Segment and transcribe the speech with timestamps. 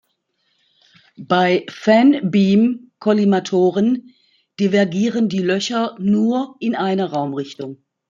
[1.19, 4.15] Bei "Fanbeam"-Kollimatoren
[4.59, 7.83] divergieren die Löcher nur in einer Raumrichtung.